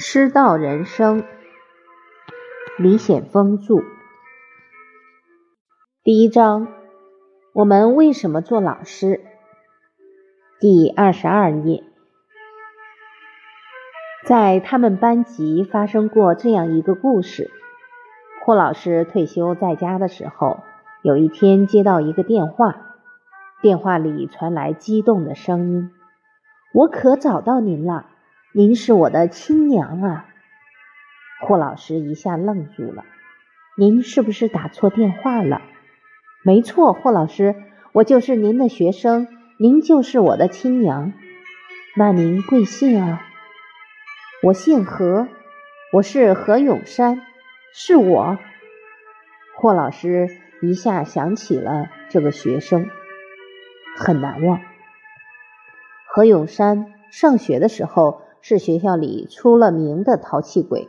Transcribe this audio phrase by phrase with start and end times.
[0.00, 1.24] 师道人生，
[2.78, 3.82] 李显峰著。
[6.04, 6.68] 第一章：
[7.52, 9.20] 我们为什么做老师？
[10.60, 11.82] 第二十二页，
[14.24, 17.50] 在他们班级发生过这样一个故事：
[18.44, 20.60] 霍老师退休在家的时候，
[21.02, 22.94] 有一天接到一个电话，
[23.60, 25.90] 电话里传来激动的声音
[26.72, 28.06] ：“我可找到您了。”
[28.52, 30.26] 您是我的亲娘啊！
[31.42, 33.04] 霍老师一下愣住了。
[33.76, 35.60] 您是不是打错电话了？
[36.42, 37.54] 没错，霍老师，
[37.92, 41.12] 我就是您的学生，您就是我的亲娘。
[41.94, 43.20] 那您贵姓啊？
[44.42, 45.28] 我姓何，
[45.92, 47.20] 我是何永山，
[47.74, 48.38] 是我。
[49.56, 50.26] 霍老师
[50.62, 52.88] 一下想起了这个学生，
[53.98, 54.58] 很难忘。
[56.06, 58.22] 何永山上学的时候。
[58.40, 60.88] 是学校里出了名的淘气鬼，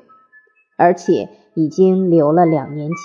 [0.77, 2.95] 而且已经留了两年级。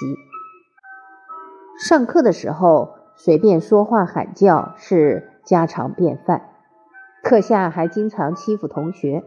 [1.78, 6.50] 上课的时候随便说话喊叫是家常便饭，
[7.22, 9.24] 课下还经常欺负同学，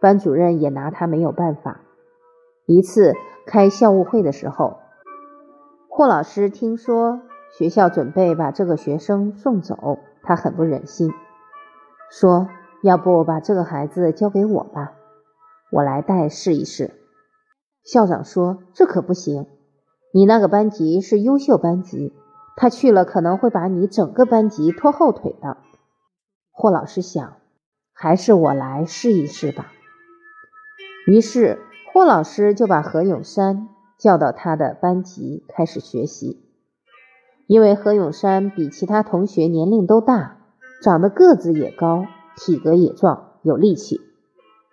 [0.00, 1.80] 班主任也拿他没有办法。
[2.66, 3.14] 一次
[3.46, 4.78] 开校务会的时候，
[5.88, 7.20] 霍老师听说
[7.56, 11.12] 学校准备把这个学生送走，他很不忍心，
[12.10, 12.48] 说。
[12.86, 14.92] 要不把这个孩子交给我吧，
[15.72, 16.92] 我来带试一试。
[17.82, 19.46] 校长说：“这可不行，
[20.12, 22.14] 你那个班级是优秀班级，
[22.56, 25.56] 他去了可能会把你整个班级拖后腿的。”
[26.54, 27.38] 霍老师想，
[27.92, 29.72] 还是我来试一试吧。
[31.08, 31.58] 于是
[31.92, 36.40] 霍老师就把何永山叫到他的班级开始学习。
[37.48, 40.38] 因为何永山比其他同学年龄都大，
[40.80, 42.06] 长得个子也高。
[42.36, 44.00] 体格也壮，有力气，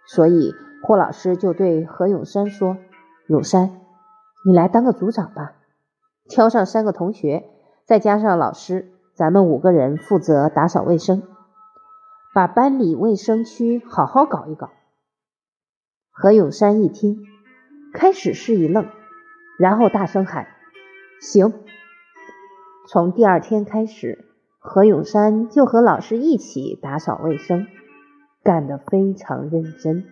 [0.05, 0.53] 所以
[0.83, 2.77] 霍老师就对何永山说
[3.27, 3.79] ：“永山，
[4.45, 5.53] 你来当个组长吧，
[6.27, 7.49] 挑上三个同学，
[7.85, 11.23] 再加上老师，咱们五个人负责打扫卫生，
[12.33, 14.69] 把班里卫生区好好搞一搞。”
[16.11, 17.23] 何永山一听，
[17.93, 18.87] 开始是一愣，
[19.57, 20.47] 然后大声喊
[21.21, 21.53] ：“行！”
[22.89, 24.32] 从第二天开始。
[24.65, 27.67] 何永山就和老师一起打扫卫生，
[28.43, 30.05] 干得非常认真。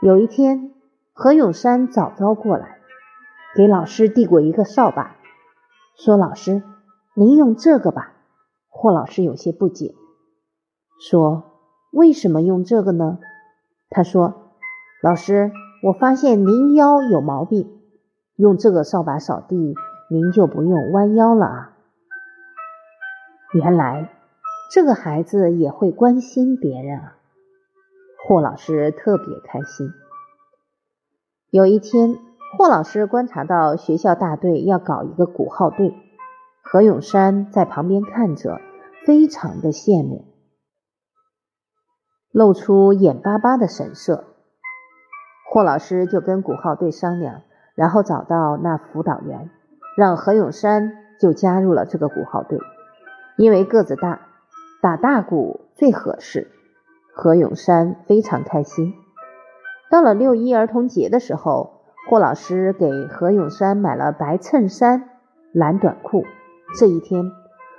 [0.00, 0.72] 有一天，
[1.12, 2.78] 何永山早早过来，
[3.54, 5.16] 给老师递过一个扫把，
[5.98, 6.62] 说：“老师，
[7.14, 8.14] 您用这个吧。”
[8.70, 9.94] 霍老师有些不解，
[10.98, 11.58] 说
[11.92, 13.18] ：“为什么用这个呢？”
[13.90, 14.54] 他说
[15.04, 17.68] ：“老师，我发现您腰有毛病，
[18.36, 19.74] 用这个扫把扫地，
[20.10, 21.66] 您就不用弯腰了啊。”
[23.52, 24.08] 原来
[24.72, 27.16] 这个孩子也会关心别人啊！
[28.24, 29.90] 霍老师特别开心。
[31.50, 32.16] 有一天，
[32.56, 35.96] 霍老师观察到学校大队要搞一个鼓号队，
[36.62, 38.60] 何永山在旁边看着，
[39.04, 40.26] 非常的羡慕，
[42.30, 44.26] 露出眼巴巴的神色。
[45.50, 47.42] 霍老师就跟鼓号队商量，
[47.74, 49.50] 然后找到那辅导员，
[49.96, 52.60] 让何永山就加入了这个鼓号队。
[53.40, 54.28] 因为个子大，
[54.82, 56.50] 打大鼓最合适。
[57.14, 58.92] 何永山非常开心。
[59.90, 65.08] 到了六一儿童节的时候，霍老师给何永山买了白衬衫、
[65.54, 66.26] 蓝短裤。
[66.78, 67.32] 这一天，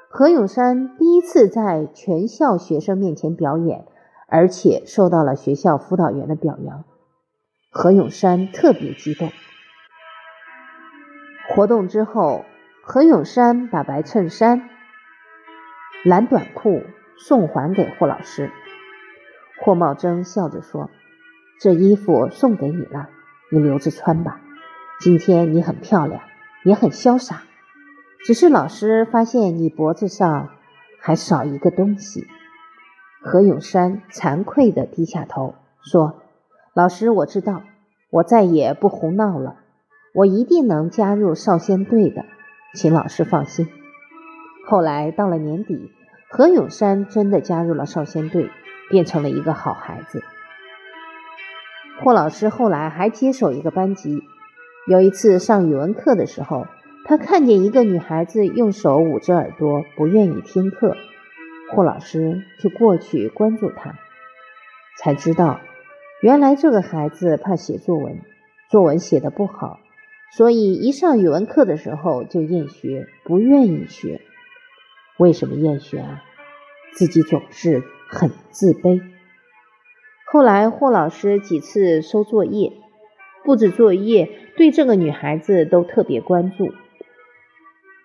[0.10, 3.86] 何永山第一次在全校学生面前表演，
[4.28, 6.86] 而且受到了学校辅导员的表扬。
[7.72, 9.30] 何永山特别激动。
[11.50, 12.46] 活动之后，
[12.84, 14.71] 何永山把白衬衫。
[16.04, 16.82] 蓝短裤
[17.16, 18.50] 送还给霍老师，
[19.62, 20.90] 霍茂征笑着说
[21.62, 23.10] ：“这衣服送给你了，
[23.52, 24.42] 你留着穿吧。
[25.00, 26.24] 今天你很漂亮，
[26.64, 27.44] 也很潇洒。
[28.26, 30.50] 只是老师发现你脖子上
[31.00, 32.28] 还少一个东西。”
[33.22, 35.54] 何永山惭愧地低下头
[35.84, 36.24] 说
[36.74, 37.62] ：“老师，我知道，
[38.10, 39.58] 我再也不胡闹了，
[40.16, 42.26] 我一定能加入少先队的，
[42.74, 43.70] 请老师放心。”
[44.72, 45.92] 后来到了年底，
[46.30, 48.50] 何永山真的加入了少先队，
[48.90, 50.24] 变成了一个好孩子。
[52.00, 54.22] 霍老师后来还接手一个班级。
[54.88, 56.68] 有一次上语文课的时候，
[57.04, 60.96] 他看见一个女孩子用手捂着耳朵，不愿意听课。
[61.74, 63.96] 霍老师就过去关注她，
[64.98, 65.60] 才知道
[66.22, 68.22] 原来这个孩子怕写作文，
[68.70, 69.82] 作文写的不好，
[70.32, 74.22] 所以一上语文课的时候就厌学，不愿意学。
[75.22, 76.24] 为什么厌学啊？
[76.96, 79.04] 自己总是很自卑。
[80.26, 82.74] 后来霍老师几次收作业、
[83.44, 86.74] 布置作业，对这个女孩子都特别关注。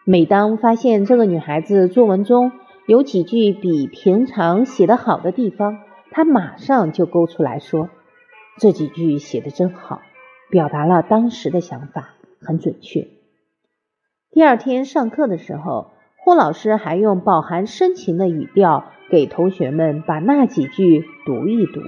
[0.04, 2.52] 每当发现这个女孩子作文中
[2.86, 5.78] 有几句比平常写得好的地方，
[6.10, 7.88] 他马上就勾出来说
[8.60, 10.02] ：“这几句写的真好，
[10.50, 12.10] 表达了当时的想法，
[12.42, 13.08] 很准确。”
[14.32, 15.92] 第二天上课的时候，
[16.26, 21.80] 郭老师还用饱含深情的语调给同学们把那几句读一读。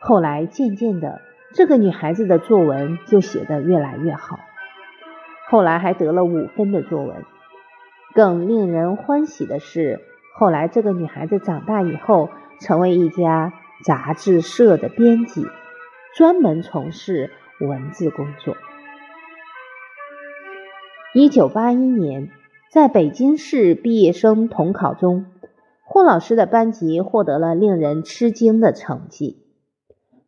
[0.00, 1.20] 后来渐渐的，
[1.54, 4.40] 这个女孩子的作文就写得越来越好，
[5.48, 7.22] 后来还得了五分的作文。
[8.14, 10.00] 更令人欢喜的是，
[10.34, 12.30] 后来这个女孩子长大以后，
[12.60, 13.52] 成为一家
[13.84, 15.46] 杂志社的编辑，
[16.16, 17.30] 专门从事
[17.60, 18.56] 文字工作。
[21.14, 22.30] 一九八一年，
[22.70, 25.24] 在北京市毕业生统考中，
[25.86, 29.46] 霍老师的班级获得了令人吃惊的成绩。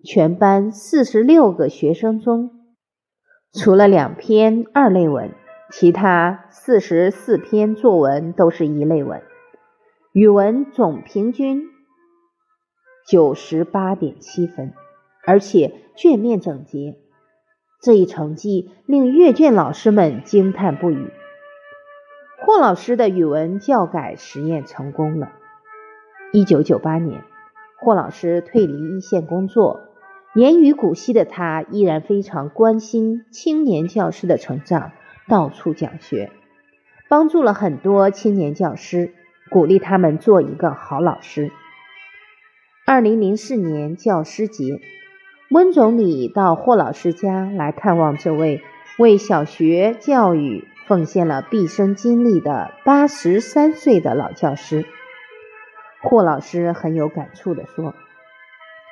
[0.02, 2.50] 全班四十六个学生中，
[3.52, 5.32] 除了两篇二类文，
[5.70, 9.20] 其他四十四篇作文都是一类文。
[10.12, 11.64] 语文总平均
[13.06, 14.72] 九十八点七分，
[15.26, 16.96] 而且卷面整洁。
[17.82, 20.96] 这一成绩令阅卷老师们惊叹不已。
[22.42, 25.30] 霍老师的语文教改实验成功了。
[26.32, 27.22] 一九九八年，
[27.78, 29.80] 霍老师退离一线工作。
[30.34, 34.92] 年逾古稀的他依然非常关心青年教师的成长，
[35.28, 36.30] 到处讲学，
[37.10, 39.12] 帮助了很多青年教师，
[39.50, 41.50] 鼓励他们做一个好老师。
[42.86, 44.80] 二零零四年教师节，
[45.50, 48.62] 温总理到霍老师家来看望这位
[48.98, 54.84] 为小学教育奉献了毕生精力的八十三岁的老教师。
[56.02, 57.94] 霍老师很有感触地说。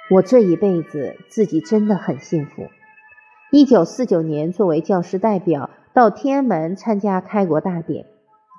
[0.09, 2.69] 我这一辈子自己真的很幸福。
[3.51, 8.07] 一九四九年，作为教师代表到天安门参加开国大典，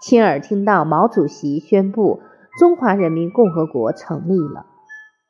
[0.02, 2.20] 亲耳听到毛主席宣布
[2.60, 4.66] 中华人民共和国成立了，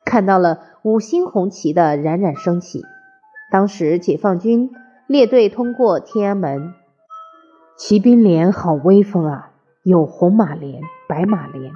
[0.04, 2.82] 看到了五星红旗的冉冉升起。
[3.52, 4.72] 当时解放军
[5.06, 6.74] 列队通过天安门，
[7.82, 9.52] 骑兵连好威风啊，
[9.84, 11.72] 有红马连、白马连。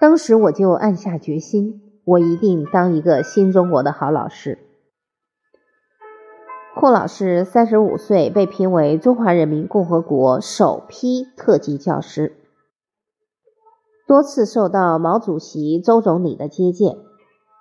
[0.00, 1.82] 当时我就暗下决心。
[2.06, 4.58] 我一定当一个新中国的好老师。
[6.74, 12.32] 霍老师三十五岁，被评为中华人民共和国首批特级教师，
[14.08, 16.96] 多次受到毛主席、周总理的接见，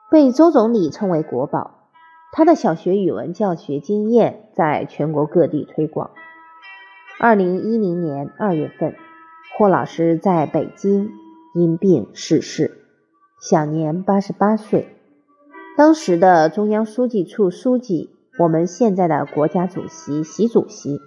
[0.10, 1.90] 被周总理称为国宝。
[2.32, 6.12] 他的小学语文教学经验在全国各地推广。
[7.26, 8.96] 二零一零年二月份，
[9.58, 11.10] 霍老师在北京
[11.56, 12.84] 因病逝世。
[13.40, 14.90] 享年八十八岁。
[15.78, 21.00] 当时的中央书记处书记，我们现在的国家主席习主席，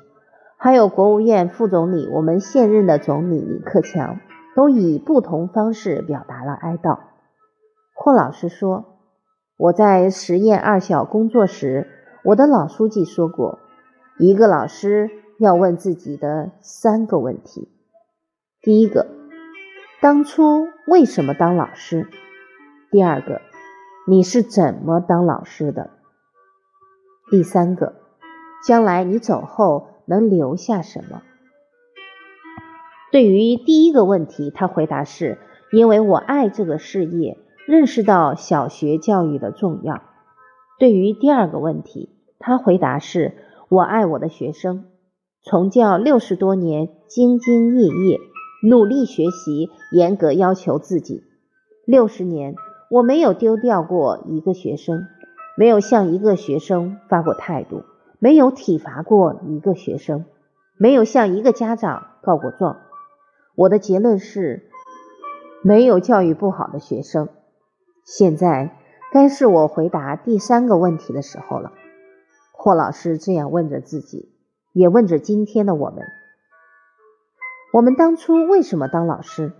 [0.56, 4.18] 还有国务院副总理，我们现任的总理李克强，
[4.54, 6.98] 都以不同方式表达了哀悼。
[7.92, 8.86] 霍老师说
[9.58, 11.86] ：“我在实验二小工作时，
[12.24, 13.58] 我的老书记说过，
[14.18, 17.68] 一个老师要问自己的三个问题：
[18.62, 19.06] 第一个，
[20.00, 22.08] 当初为什么当老师？”
[22.90, 23.42] 第二个，
[24.06, 25.90] 你是怎么当老师的？
[27.30, 27.96] 第三个，
[28.66, 31.22] 将来你走后能留下什么？
[33.12, 35.38] 对于第一个问题，他回答是：
[35.72, 40.02] 因为我爱这个事业，认识到小学教育的重要。
[40.78, 42.08] 对于第二个问题，
[42.38, 43.36] 他回答是：
[43.68, 44.86] 我爱我的学生，
[45.48, 48.18] 从教六十多年，兢兢业业，
[48.68, 51.22] 努力学习，严格要求自己，
[51.84, 52.56] 六十年。
[52.90, 55.06] 我没有丢掉过一个学生，
[55.56, 57.84] 没有向一个学生发过态度，
[58.18, 60.24] 没有体罚过一个学生，
[60.78, 62.78] 没有向一个家长告过状。
[63.54, 64.68] 我的结论是，
[65.62, 67.28] 没有教育不好的学生。
[68.04, 68.76] 现在
[69.12, 71.70] 该是我回答第三个问题的时候了。
[72.52, 74.32] 霍老师这样问着自己，
[74.76, 76.04] 也问着今天的我们：
[77.72, 79.52] 我们当初为什么当老师？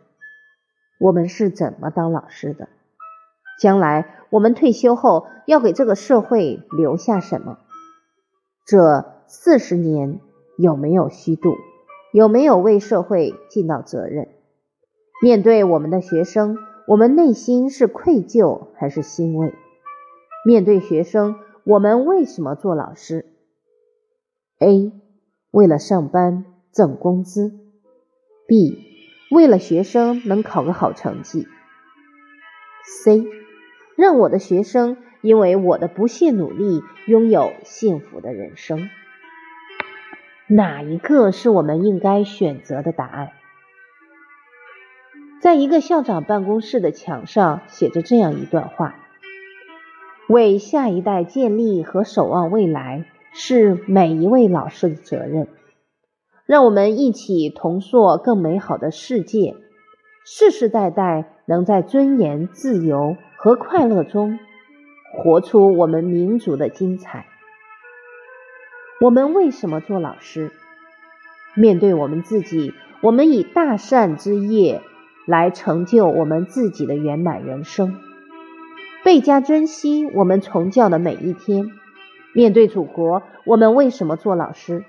[1.01, 2.69] 我们是怎么当老师的？
[3.59, 7.57] 将来我们退休后要给这个社会留下什么？
[8.67, 10.21] 这四十年
[10.59, 11.55] 有没有虚度？
[12.13, 14.29] 有没有为社会尽到责任？
[15.23, 19.55] 面对我们的学生，我们内心是愧疚还是欣慰？
[20.45, 23.25] 面对学生，我们为什么做老师
[24.59, 24.93] ？A.
[25.57, 27.59] 为了上班挣工资
[28.47, 28.77] ；B.
[29.31, 31.47] 为了学生能考个好成绩
[32.85, 33.27] ；C.
[33.97, 38.91] 让我的学生因为我的不懈努力，拥有幸福的人生。
[40.47, 43.31] 哪一个是我们应该选择的答案？
[45.41, 48.95] 在一个校长办公室的墙上写着这样一段话：
[50.29, 53.07] 为下一代建立和守望未来，
[53.38, 55.47] 是每一位老师的责任。
[56.47, 59.57] 让我们一起同塑更美好的世界，
[60.25, 64.38] 世世代代能在尊严、自由和快乐中
[65.12, 67.26] 活出我们民族的精彩。
[69.02, 70.50] 我们为什么做老师？
[71.55, 74.81] 面对我们自己，我们以大善之业
[75.26, 77.99] 来成就我们自己的圆满人生，
[79.05, 81.71] 倍加珍惜我们从教的每一天。
[82.37, 84.85] 面对祖国，我们为什么做老师？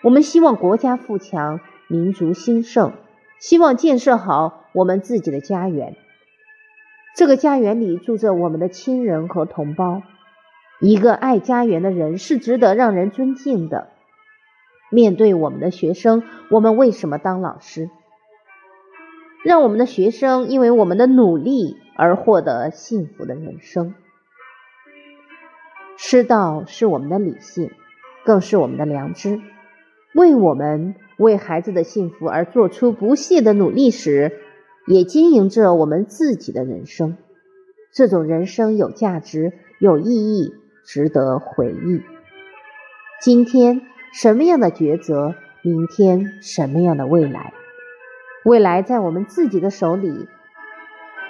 [0.00, 2.92] 我们希望国家富强，民族兴盛，
[3.40, 5.96] 希望建设好我们自己的家园。
[7.16, 10.02] 这个家园里住着我们的亲人和同胞。
[10.80, 13.88] 一个爱家园的人是值得让人尊敬的。
[14.88, 17.90] 面对我们的学生，我们为什么当老师？
[19.42, 23.96] 让我们的学生因为我们的努力而获得幸福的人生。
[26.04, 27.70] 师道是我们的理性，
[28.24, 29.40] 更是我们的良知。
[30.16, 34.32] 为我们为孩子的幸福而做出不懈的努力时，
[34.88, 37.16] 也经营着我们自己的人生。
[37.92, 40.52] 这种人生有价值、有意义，
[40.84, 42.02] 值得回忆。
[43.20, 43.82] 今天
[44.12, 47.54] 什么样的抉择，明天什么样的未来？
[48.44, 50.26] 未来在我们自己的手里。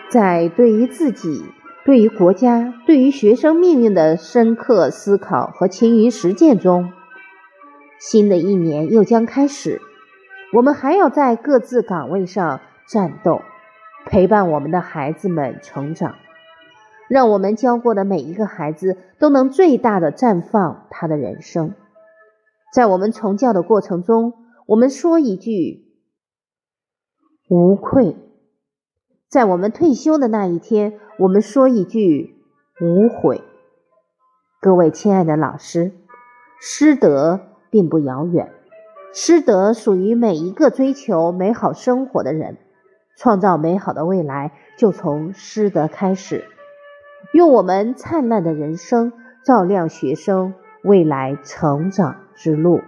[0.08, 1.44] 在对于自己、
[1.84, 6.92] 对于国家、对于学生命运的深刻思考和勤于实践中。
[7.98, 9.80] 新的一年又将开始，
[10.52, 13.42] 我们还要在各自岗位上战斗，
[14.06, 16.14] 陪伴我们的孩子们成长，
[17.08, 21.74] 让我们教过的每一个孩子都能最大的绽放他的人生。
[22.72, 24.34] 在我们从教的过程中，
[24.66, 25.84] 我们说一句
[27.48, 28.14] 无愧；
[29.32, 32.36] 在我们退休的那一天，我们说一句
[32.82, 33.40] 无悔。
[34.60, 35.92] 各位亲爱的老师，
[36.60, 37.40] 师德。
[37.70, 38.52] 并不遥远，
[39.14, 42.58] 师德属于每一个追求美好生活的人。
[43.16, 46.44] 创造美好的未来，就从师德开始。
[47.32, 52.82] 用我们灿烂的人生，照亮学生未来成长之路。